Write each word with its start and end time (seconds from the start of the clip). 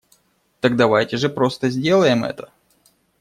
Так 0.61 0.75
давайте 0.77 1.17
же 1.17 1.29
просто 1.29 1.69
сделаем 1.69 2.23
это! 2.23 2.49